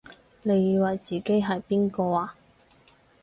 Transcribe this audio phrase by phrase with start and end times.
[0.41, 2.35] 你以為自己係邊個啊？